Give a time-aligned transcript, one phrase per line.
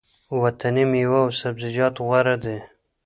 [0.41, 2.57] وطني مېوه او سبزیجات غوره دي.